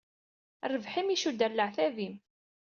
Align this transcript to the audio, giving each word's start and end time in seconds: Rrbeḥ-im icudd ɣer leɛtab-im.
Rrbeḥ-im 0.71 1.07
icudd 1.09 1.41
ɣer 1.43 1.51
leɛtab-im. 1.53 2.15